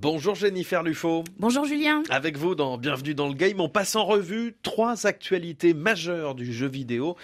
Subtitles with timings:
[0.00, 1.22] Bonjour Jennifer Lufo.
[1.38, 2.02] Bonjour Julien.
[2.10, 6.52] Avec vous dans Bienvenue dans le Game, on passe en revue trois actualités majeures du
[6.52, 7.16] jeu vidéo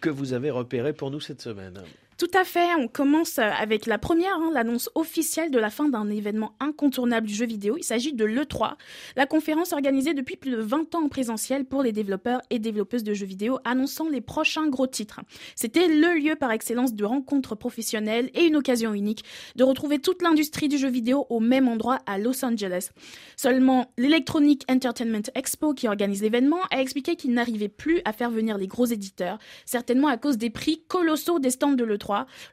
[0.00, 1.82] que vous avez repérées pour nous cette semaine.
[2.16, 6.08] Tout à fait, on commence avec la première, hein, l'annonce officielle de la fin d'un
[6.10, 7.76] événement incontournable du jeu vidéo.
[7.76, 8.74] Il s'agit de l'E3,
[9.16, 13.02] la conférence organisée depuis plus de 20 ans en présentiel pour les développeurs et développeuses
[13.02, 15.22] de jeux vidéo, annonçant les prochains gros titres.
[15.56, 19.24] C'était le lieu par excellence de rencontres professionnelles et une occasion unique
[19.56, 22.90] de retrouver toute l'industrie du jeu vidéo au même endroit à Los Angeles.
[23.36, 28.56] Seulement, l'Electronic Entertainment Expo, qui organise l'événement, a expliqué qu'il n'arrivait plus à faire venir
[28.56, 32.03] les gros éditeurs, certainement à cause des prix colossaux des stands de l'E3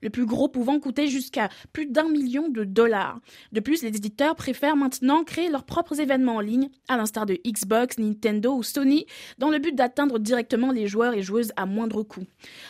[0.01, 3.19] le plus gros pouvant coûter jusqu'à plus d'un million de dollars.
[3.51, 7.37] De plus, les éditeurs préfèrent maintenant créer leurs propres événements en ligne, à l'instar de
[7.45, 9.05] Xbox, Nintendo ou Sony,
[9.37, 12.25] dans le but d'atteindre directement les joueurs et joueuses à moindre coût.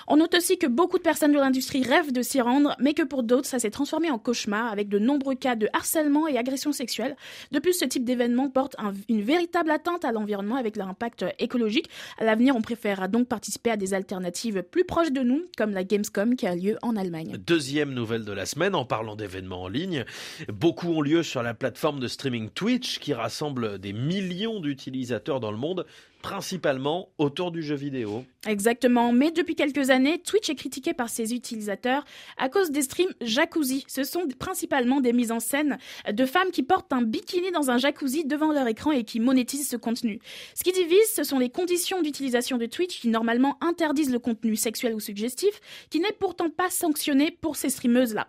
[0.08, 3.04] On note aussi que beaucoup de personnes de l'industrie rêvent de s'y rendre, mais que
[3.04, 6.72] pour d'autres, ça s'est transformé en cauchemar avec de nombreux cas de harcèlement et agression
[6.72, 7.16] sexuelle.
[7.52, 8.76] De plus, ce type d'événement porte
[9.10, 11.90] une véritable atteinte à l'environnement avec leur impact écologique.
[12.18, 15.84] À l'avenir, on préférera donc participer à des alternatives plus proches de nous, comme la
[15.84, 16.71] Gamescom qui a lieu
[17.38, 20.06] Deuxième nouvelle de la semaine, en parlant d'événements en ligne,
[20.48, 25.52] beaucoup ont lieu sur la plateforme de streaming Twitch qui rassemble des millions d'utilisateurs dans
[25.52, 25.86] le monde
[26.22, 28.24] principalement autour du jeu vidéo.
[28.48, 32.04] Exactement, mais depuis quelques années, Twitch est critiqué par ses utilisateurs
[32.38, 33.86] à cause des streams jacuzzi.
[33.88, 35.78] Ce sont principalement des mises en scène
[36.12, 39.70] de femmes qui portent un bikini dans un jacuzzi devant leur écran et qui monétisent
[39.70, 40.20] ce contenu.
[40.56, 44.56] Ce qui divise, ce sont les conditions d'utilisation de Twitch qui normalement interdisent le contenu
[44.56, 48.28] sexuel ou suggestif, qui n'est pourtant pas sanctionné pour ces streameuses-là.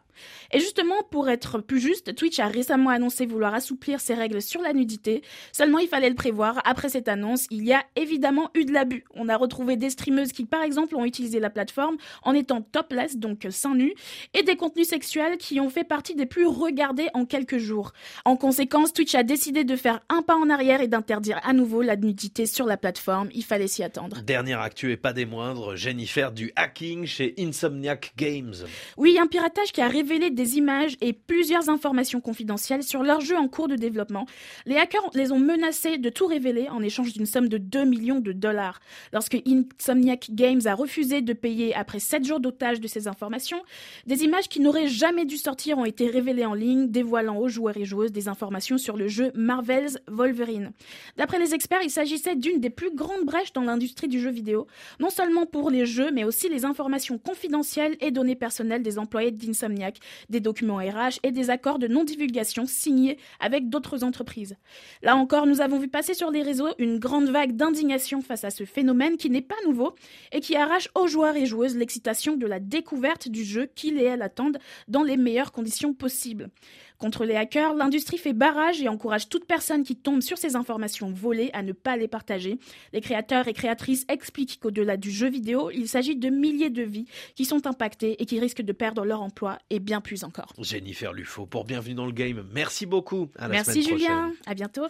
[0.52, 4.60] Et justement, pour être plus juste, Twitch a récemment annoncé vouloir assouplir ses règles sur
[4.60, 5.22] la nudité.
[5.52, 6.60] Seulement, il fallait le prévoir.
[6.64, 9.04] Après cette annonce, il y a évidemment eu de l'abus.
[9.14, 13.16] On a retrouvé des streameuses qui, par exemple, ont utilisé la plateforme en étant topless,
[13.16, 13.94] donc seins nus,
[14.34, 17.92] et des contenus sexuels qui ont fait partie des plus regardés en quelques jours.
[18.24, 21.82] En conséquence, Twitch a décidé de faire un pas en arrière et d'interdire à nouveau
[21.82, 23.28] la nudité sur la plateforme.
[23.34, 24.22] Il fallait s'y attendre.
[24.22, 28.54] Dernière actu et pas des moindres, Jennifer du hacking chez Insomniac Games.
[28.96, 33.36] Oui, un piratage qui a révélé des images et plusieurs informations confidentielles sur leur jeu
[33.36, 34.26] en cours de développement.
[34.66, 38.20] Les hackers les ont menacés de tout révéler en échange d'une somme de 2 millions
[38.20, 38.80] de dollars.
[39.12, 43.62] Lorsque Insomniac Games a refusé de payer après 7 jours d'otage de ces informations,
[44.06, 47.76] des images qui n'auraient jamais dû sortir ont été révélées en ligne, dévoilant aux joueurs
[47.76, 50.72] et joueuses des informations sur le jeu Marvel's Wolverine.
[51.16, 54.66] D'après les experts, il s'agissait d'une des plus grandes brèches dans l'industrie du jeu vidéo,
[55.00, 59.30] non seulement pour les jeux, mais aussi les informations confidentielles et données personnelles des employés
[59.30, 64.56] d'Insomniac, des documents RH et des accords de non-divulgation signés avec d'autres entreprises.
[65.02, 68.50] Là encore, nous avons vu passer sur les réseaux une grande vague d'indignation face à
[68.50, 69.94] ce phénomène qui n'est pas nouveau
[70.32, 74.04] et qui arrache aux joueurs et joueuses l'excitation de la découverte du jeu qu'ils et
[74.04, 74.58] elles attendent
[74.88, 76.50] dans les meilleures conditions possibles.
[76.98, 81.12] Contre les hackers, l'industrie fait barrage et encourage toute personne qui tombe sur ces informations
[81.12, 82.58] volées à ne pas les partager.
[82.92, 87.06] Les créateurs et créatrices expliquent qu'au-delà du jeu vidéo, il s'agit de milliers de vies
[87.36, 90.52] qui sont impactées et qui risquent de perdre leur emploi et bien plus encore.
[90.58, 92.44] Jennifer Lufo pour Bienvenue dans le Game.
[92.52, 93.28] Merci beaucoup.
[93.48, 94.32] Merci Julien.
[94.46, 94.86] À bientôt.